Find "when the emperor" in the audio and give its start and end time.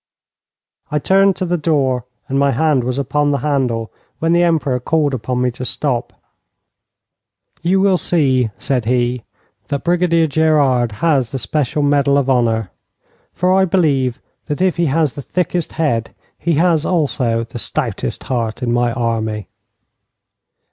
4.17-4.79